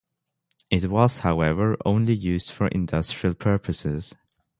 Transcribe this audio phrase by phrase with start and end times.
[0.71, 4.15] It was however only used for industrial purposes.